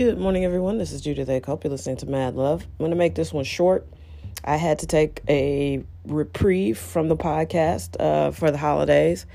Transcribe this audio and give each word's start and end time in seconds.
Good 0.00 0.18
morning, 0.18 0.46
everyone. 0.46 0.78
This 0.78 0.92
is 0.92 1.02
Judith 1.02 1.28
A. 1.28 1.42
Cope. 1.42 1.62
You're 1.62 1.72
listening 1.72 1.98
to 1.98 2.06
Mad 2.06 2.34
Love. 2.34 2.62
I'm 2.62 2.78
going 2.78 2.90
to 2.90 2.96
make 2.96 3.14
this 3.14 3.34
one 3.34 3.44
short. 3.44 3.86
I 4.42 4.56
had 4.56 4.78
to 4.78 4.86
take 4.86 5.20
a 5.28 5.84
reprieve 6.06 6.78
from 6.78 7.08
the 7.08 7.18
podcast 7.18 8.00
uh, 8.00 8.30
for 8.30 8.50
the 8.50 8.56
holidays. 8.56 9.26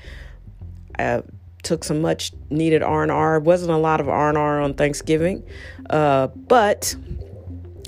I 0.98 1.22
took 1.62 1.84
some 1.84 2.00
much 2.00 2.32
needed 2.50 2.82
R&R. 2.82 3.36
It 3.36 3.44
wasn't 3.44 3.70
a 3.70 3.76
lot 3.76 4.00
of 4.00 4.08
R&R 4.08 4.60
on 4.60 4.74
Thanksgiving, 4.74 5.44
uh, 5.88 6.26
but 6.34 6.96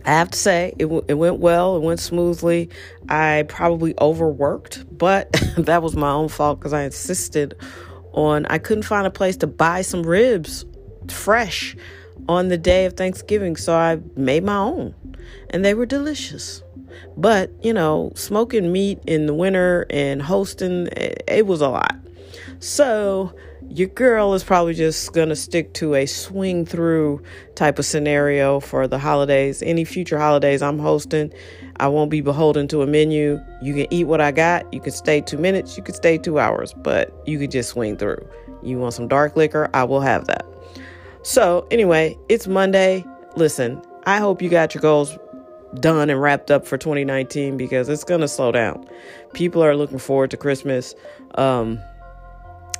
I 0.04 0.10
have 0.12 0.30
to 0.30 0.38
say 0.38 0.72
it, 0.78 0.84
w- 0.84 1.04
it 1.08 1.14
went 1.14 1.40
well. 1.40 1.74
It 1.78 1.82
went 1.82 1.98
smoothly. 1.98 2.70
I 3.08 3.44
probably 3.48 3.96
overworked, 4.00 4.96
but 4.96 5.32
that 5.58 5.82
was 5.82 5.96
my 5.96 6.12
own 6.12 6.28
fault 6.28 6.60
because 6.60 6.72
I 6.72 6.84
insisted 6.84 7.56
on. 8.12 8.46
I 8.46 8.58
couldn't 8.58 8.84
find 8.84 9.04
a 9.04 9.10
place 9.10 9.36
to 9.38 9.48
buy 9.48 9.82
some 9.82 10.04
ribs 10.04 10.64
fresh 11.08 11.74
on 12.28 12.48
the 12.48 12.58
day 12.58 12.86
of 12.86 12.94
Thanksgiving, 12.94 13.56
so 13.56 13.74
I 13.74 14.00
made 14.16 14.44
my 14.44 14.56
own, 14.56 14.94
and 15.50 15.64
they 15.64 15.74
were 15.74 15.86
delicious. 15.86 16.62
But 17.16 17.50
you 17.62 17.72
know, 17.72 18.12
smoking 18.14 18.72
meat 18.72 19.00
in 19.06 19.26
the 19.26 19.34
winter 19.34 19.86
and 19.90 20.22
hosting, 20.22 20.88
it, 20.88 21.22
it 21.28 21.46
was 21.46 21.60
a 21.60 21.68
lot. 21.68 21.96
So 22.60 23.32
your 23.70 23.88
girl 23.88 24.34
is 24.34 24.42
probably 24.42 24.74
just 24.74 25.12
going 25.12 25.28
to 25.28 25.36
stick 25.36 25.74
to 25.74 25.94
a 25.94 26.06
swing 26.06 26.64
through 26.64 27.22
type 27.54 27.78
of 27.78 27.84
scenario 27.84 28.60
for 28.60 28.88
the 28.88 28.98
holidays. 28.98 29.62
Any 29.62 29.84
future 29.84 30.18
holidays 30.18 30.62
I'm 30.62 30.78
hosting, 30.78 31.32
I 31.76 31.88
won't 31.88 32.10
be 32.10 32.20
beholden 32.20 32.66
to 32.68 32.82
a 32.82 32.86
menu. 32.86 33.40
You 33.62 33.74
can 33.74 33.86
eat 33.92 34.04
what 34.04 34.20
I 34.20 34.32
got. 34.32 34.72
You 34.72 34.80
can 34.80 34.92
stay 34.92 35.20
two 35.20 35.38
minutes. 35.38 35.76
You 35.76 35.82
can 35.82 35.94
stay 35.94 36.18
two 36.18 36.38
hours, 36.38 36.74
but 36.78 37.14
you 37.26 37.38
can 37.38 37.50
just 37.50 37.70
swing 37.70 37.96
through. 37.96 38.26
You 38.62 38.78
want 38.78 38.94
some 38.94 39.06
dark 39.06 39.36
liquor? 39.36 39.68
I 39.74 39.84
will 39.84 40.00
have 40.00 40.26
that. 40.26 40.46
So, 41.22 41.66
anyway, 41.70 42.16
it's 42.28 42.46
Monday. 42.46 43.04
Listen, 43.36 43.82
I 44.06 44.18
hope 44.18 44.40
you 44.40 44.48
got 44.48 44.74
your 44.74 44.82
goals 44.82 45.18
done 45.80 46.10
and 46.10 46.20
wrapped 46.20 46.50
up 46.50 46.66
for 46.66 46.78
2019 46.78 47.56
because 47.56 47.88
it's 47.88 48.04
going 48.04 48.20
to 48.20 48.28
slow 48.28 48.52
down. 48.52 48.88
People 49.34 49.62
are 49.62 49.76
looking 49.76 49.98
forward 49.98 50.30
to 50.30 50.36
Christmas. 50.36 50.94
Um, 51.34 51.80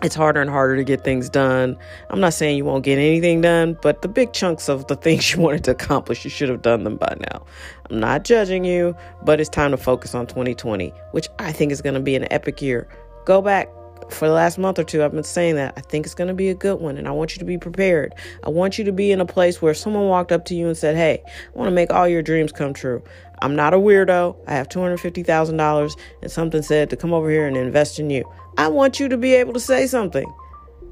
it's 0.00 0.14
harder 0.14 0.40
and 0.40 0.48
harder 0.48 0.76
to 0.76 0.84
get 0.84 1.02
things 1.02 1.28
done. 1.28 1.76
I'm 2.10 2.20
not 2.20 2.32
saying 2.32 2.56
you 2.56 2.64
won't 2.64 2.84
get 2.84 2.98
anything 2.98 3.40
done, 3.40 3.76
but 3.82 4.02
the 4.02 4.08
big 4.08 4.32
chunks 4.32 4.68
of 4.68 4.86
the 4.86 4.96
things 5.04 5.32
you 5.32 5.40
wanted 5.40 5.64
to 5.64 5.72
accomplish, 5.72 6.24
you 6.24 6.30
should 6.30 6.48
have 6.48 6.62
done 6.62 6.84
them 6.84 6.96
by 6.96 7.16
now. 7.32 7.44
I'm 7.90 7.98
not 7.98 8.24
judging 8.24 8.64
you, 8.64 8.96
but 9.22 9.40
it's 9.40 9.50
time 9.50 9.72
to 9.72 9.76
focus 9.76 10.14
on 10.14 10.26
2020, 10.26 10.92
which 11.10 11.28
I 11.38 11.52
think 11.52 11.72
is 11.72 11.82
going 11.82 11.94
to 11.94 12.00
be 12.00 12.14
an 12.14 12.30
epic 12.32 12.62
year. 12.62 12.88
Go 13.24 13.42
back, 13.42 13.68
for 14.10 14.26
the 14.26 14.34
last 14.34 14.58
month 14.58 14.78
or 14.78 14.84
two, 14.84 15.02
I've 15.02 15.12
been 15.12 15.24
saying 15.24 15.56
that 15.56 15.74
I 15.76 15.80
think 15.80 16.06
it's 16.06 16.14
going 16.14 16.28
to 16.28 16.34
be 16.34 16.48
a 16.48 16.54
good 16.54 16.80
one, 16.80 16.96
and 16.96 17.06
I 17.06 17.10
want 17.10 17.34
you 17.34 17.38
to 17.38 17.44
be 17.44 17.58
prepared. 17.58 18.14
I 18.44 18.50
want 18.50 18.78
you 18.78 18.84
to 18.84 18.92
be 18.92 19.12
in 19.12 19.20
a 19.20 19.26
place 19.26 19.60
where 19.60 19.74
someone 19.74 20.08
walked 20.08 20.32
up 20.32 20.44
to 20.46 20.54
you 20.54 20.66
and 20.66 20.76
said, 20.76 20.96
Hey, 20.96 21.22
I 21.26 21.58
want 21.58 21.68
to 21.68 21.74
make 21.74 21.92
all 21.92 22.08
your 22.08 22.22
dreams 22.22 22.52
come 22.52 22.72
true. 22.72 23.02
I'm 23.40 23.54
not 23.54 23.74
a 23.74 23.76
weirdo. 23.76 24.36
I 24.46 24.54
have 24.54 24.68
$250,000, 24.68 25.98
and 26.22 26.30
something 26.30 26.62
said 26.62 26.90
to 26.90 26.96
come 26.96 27.12
over 27.12 27.30
here 27.30 27.46
and 27.46 27.56
invest 27.56 27.98
in 27.98 28.10
you. 28.10 28.30
I 28.56 28.68
want 28.68 28.98
you 28.98 29.08
to 29.08 29.16
be 29.16 29.34
able 29.34 29.52
to 29.52 29.60
say 29.60 29.86
something. 29.86 30.32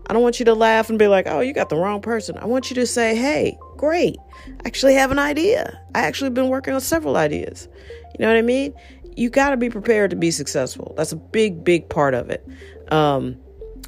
I 0.09 0.13
don't 0.13 0.23
want 0.23 0.39
you 0.39 0.45
to 0.45 0.55
laugh 0.55 0.89
and 0.89 0.99
be 0.99 1.09
like, 1.09 1.27
oh, 1.27 1.41
you 1.41 1.53
got 1.53 1.69
the 1.69 1.77
wrong 1.77 2.01
person. 2.01 2.39
I 2.39 2.45
want 2.45 2.71
you 2.71 2.77
to 2.77 2.87
say, 2.87 3.17
hey, 3.17 3.59
great. 3.77 4.17
I 4.47 4.69
actually 4.69 4.95
have 4.95 5.11
an 5.11 5.19
idea. 5.19 5.81
I 5.97 6.03
actually 6.03 6.31
been 6.31 6.49
working 6.49 6.75
on 6.75 6.81
several 6.81 7.17
ideas. 7.17 7.69
You 8.17 8.25
know 8.25 8.29
what 8.29 8.39
I 8.39 8.43
mean? 8.43 8.73
You 9.17 9.31
got 9.31 9.51
to 9.51 9.57
be 9.57 9.71
prepared 9.71 10.11
to 10.11 10.17
be 10.17 10.31
successful. 10.31 10.95
That's 10.97 11.13
a 11.13 11.17
big, 11.17 11.65
big 11.65 11.89
part 11.89 12.15
of 12.15 12.31
it. 12.31 12.47
Um, 12.93 13.37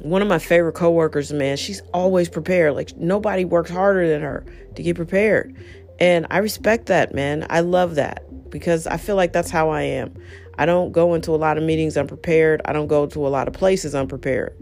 one 0.01 0.21
of 0.21 0.27
my 0.27 0.39
favorite 0.39 0.73
coworkers, 0.73 1.31
man, 1.31 1.57
she's 1.57 1.81
always 1.93 2.29
prepared. 2.29 2.73
Like 2.73 2.95
nobody 2.97 3.45
works 3.45 3.69
harder 3.69 4.07
than 4.07 4.21
her 4.21 4.45
to 4.75 4.83
get 4.83 4.95
prepared. 4.95 5.55
And 5.99 6.25
I 6.29 6.37
respect 6.37 6.87
that, 6.87 7.13
man. 7.13 7.45
I 7.49 7.59
love 7.59 7.95
that 7.95 8.23
because 8.49 8.87
I 8.87 8.97
feel 8.97 9.15
like 9.15 9.33
that's 9.33 9.51
how 9.51 9.69
I 9.69 9.81
am. 9.83 10.13
I 10.57 10.65
don't 10.65 10.91
go 10.91 11.13
into 11.13 11.31
a 11.31 11.37
lot 11.37 11.57
of 11.57 11.63
meetings 11.63 11.95
unprepared. 11.95 12.61
I 12.65 12.73
don't 12.73 12.87
go 12.87 13.05
to 13.05 13.27
a 13.27 13.29
lot 13.29 13.47
of 13.47 13.53
places 13.53 13.93
unprepared. 13.93 14.55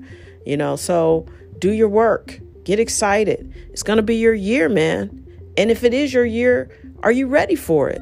You 0.46 0.58
know, 0.58 0.76
so 0.76 1.28
do 1.60 1.72
your 1.72 1.90
work. 1.90 2.40
Get 2.64 2.80
excited. 2.80 3.54
It's 3.72 3.84
going 3.84 3.98
to 3.98 4.04
be 4.04 4.18
your 4.18 4.34
year, 4.34 4.70
man. 4.70 5.26
And 5.58 5.72
if 5.72 5.84
it 5.84 5.94
is 5.94 6.14
your 6.14 6.26
year, 6.26 6.70
are 7.04 7.12
you 7.12 7.28
ready 7.28 7.56
for 7.56 7.90
it? 7.90 8.02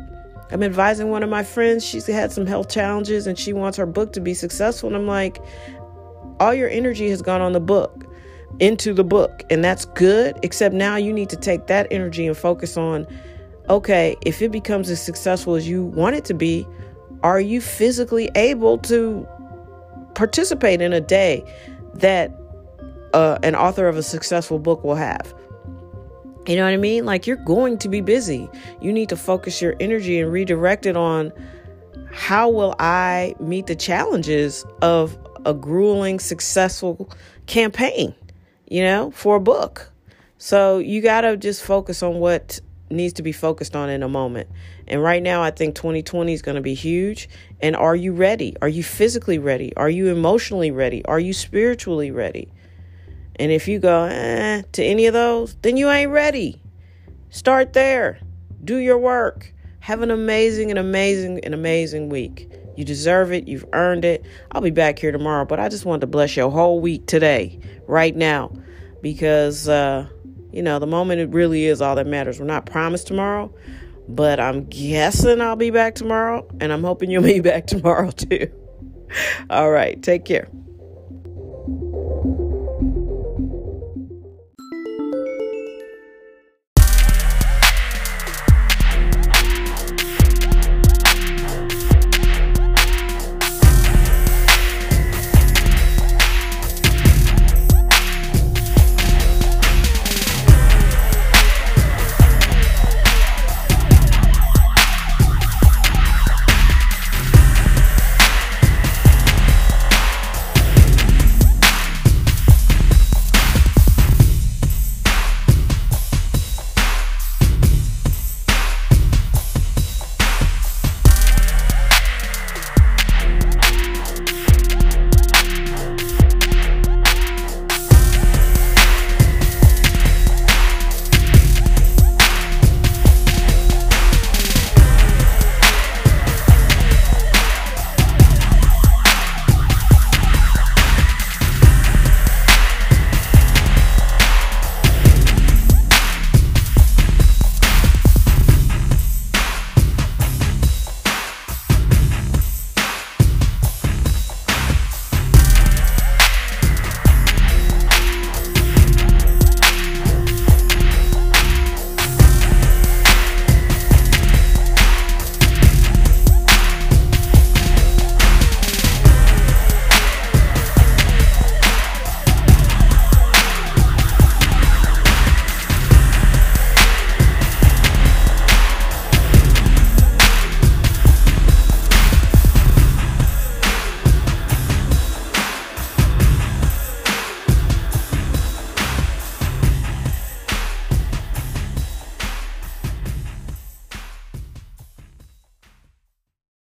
I'm 0.52 0.64
advising 0.64 1.10
one 1.10 1.24
of 1.24 1.30
my 1.30 1.44
friends. 1.44 1.84
She's 1.84 2.06
had 2.08 2.32
some 2.32 2.46
health 2.46 2.70
challenges 2.70 3.28
and 3.28 3.38
she 3.38 3.54
wants 3.54 3.78
her 3.78 3.86
book 3.86 4.14
to 4.14 4.22
be 4.22 4.34
successful. 4.34 4.88
And 4.88 4.96
I'm 4.96 5.08
like, 5.08 5.42
all 6.40 6.54
your 6.54 6.70
energy 6.70 7.10
has 7.10 7.22
gone 7.22 7.42
on 7.42 7.54
the 7.54 7.60
book, 7.60 8.06
into 8.60 8.94
the 8.94 9.04
book, 9.04 9.44
and 9.50 9.64
that's 9.64 9.86
good. 9.86 10.38
Except 10.44 10.76
now 10.76 10.98
you 10.98 11.12
need 11.12 11.30
to 11.30 11.36
take 11.36 11.68
that 11.68 11.88
energy 11.92 12.28
and 12.28 12.38
focus 12.38 12.78
on 12.78 13.08
okay, 13.70 14.16
if 14.26 14.42
it 14.42 14.52
becomes 14.52 14.90
as 14.90 15.02
successful 15.02 15.56
as 15.56 15.68
you 15.68 15.86
want 15.86 16.16
it 16.16 16.26
to 16.26 16.34
be, 16.34 16.68
are 17.24 17.40
you 17.40 17.60
physically 17.60 18.30
able 18.36 18.78
to 18.78 19.28
participate 20.14 20.82
in 20.82 20.94
a 20.94 21.02
day 21.02 21.44
that 21.96 22.32
uh, 23.14 23.40
an 23.44 23.56
author 23.56 23.88
of 23.88 23.98
a 23.98 24.04
successful 24.04 24.60
book 24.60 24.84
will 24.84 24.96
have? 24.96 25.34
You 26.48 26.56
know 26.56 26.64
what 26.64 26.74
I 26.74 26.78
mean? 26.78 27.06
Like 27.06 27.26
you're 27.26 27.38
going 27.38 27.78
to 27.80 27.90
be 27.90 28.02
busy. 28.02 28.48
You 28.80 28.94
need 28.94 29.10
to 29.10 29.18
focus 29.18 29.62
your 29.62 29.76
energy 29.80 30.20
and 30.20 30.32
redirect 30.32 30.86
it 30.86 30.96
on 30.96 31.34
how 32.12 32.50
will 32.50 32.76
I 32.78 33.36
meet 33.40 33.68
the 33.68 33.76
challenges 33.76 34.64
of 34.82 35.18
a 35.46 35.54
grueling, 35.54 36.20
successful 36.20 37.10
campaign, 37.48 38.14
you 38.68 38.84
know, 38.84 39.12
for 39.12 39.38
a 39.38 39.40
book. 39.40 39.92
So 40.38 40.78
you 40.78 41.02
got 41.02 41.22
to 41.22 41.36
just 41.36 41.64
focus 41.64 42.04
on 42.04 42.20
what 42.20 42.60
needs 42.90 43.14
to 43.14 43.24
be 43.24 43.32
focused 43.32 43.76
on 43.76 43.90
in 43.90 44.04
a 44.04 44.10
moment. 44.10 44.50
And 44.88 45.02
right 45.02 45.24
now, 45.24 45.42
I 45.42 45.52
think 45.52 45.76
2020 45.76 46.34
is 46.34 46.42
going 46.42 46.56
to 46.56 46.62
be 46.62 46.76
huge. 46.76 47.28
And 47.62 47.76
are 47.76 47.96
you 47.96 48.14
ready? 48.14 48.56
Are 48.62 48.70
you 48.70 48.84
physically 48.84 49.40
ready? 49.40 49.76
Are 49.76 49.90
you 49.90 50.08
emotionally 50.08 50.72
ready? 50.72 51.04
Are 51.06 51.20
you 51.20 51.34
spiritually 51.34 52.12
ready? 52.12 52.52
And 53.38 53.52
if 53.52 53.68
you 53.68 53.80
go 53.80 54.04
eh, 54.04 54.64
to 54.72 54.84
any 54.84 55.08
of 55.08 55.14
those, 55.14 55.56
then 55.62 55.78
you 55.78 55.90
ain't 55.90 56.12
ready. 56.12 56.62
Start 57.30 57.74
there. 57.74 58.20
Do 58.64 58.78
your 58.78 58.98
work. 58.98 59.54
Have 59.82 60.02
an 60.02 60.10
amazing 60.10 60.70
and 60.70 60.80
amazing 60.80 61.40
and 61.44 61.54
amazing 61.54 62.10
week. 62.10 62.50
You 62.76 62.84
deserve 62.84 63.32
it. 63.32 63.48
You've 63.48 63.66
earned 63.74 64.06
it. 64.06 64.26
I'll 64.52 64.62
be 64.62 64.72
back 64.72 65.00
here 65.00 65.12
tomorrow, 65.12 65.46
but 65.46 65.60
I 65.60 65.70
just 65.70 65.86
wanted 65.86 66.02
to 66.02 66.08
bless 66.08 66.36
your 66.36 66.50
whole 66.50 66.80
week 66.80 67.08
today, 67.08 67.60
right 67.88 68.16
now, 68.16 68.52
because, 69.02 69.70
uh, 69.70 70.08
you 70.52 70.62
know, 70.62 70.80
the 70.80 70.88
moment 70.88 71.22
it 71.22 71.30
really 71.30 71.66
is 71.66 71.82
all 71.82 71.96
that 71.96 72.08
matters. 72.08 72.40
We're 72.40 72.46
not 72.46 72.66
promised 72.66 73.08
tomorrow, 73.08 73.54
but 74.08 74.40
I'm 74.40 74.66
guessing 74.66 75.42
I'll 75.42 75.56
be 75.56 75.70
back 75.70 75.96
tomorrow, 75.96 76.48
and 76.60 76.74
I'm 76.74 76.84
hoping 76.84 77.12
you'll 77.12 77.24
be 77.24 77.40
back 77.42 77.68
tomorrow 77.68 78.12
too. 78.12 78.50
all 79.50 79.72
right. 79.72 80.02
Take 80.02 80.26
care. 80.26 80.50